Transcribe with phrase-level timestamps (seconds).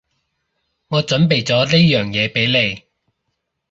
[0.87, 2.81] 我準備咗呢樣嘢畀你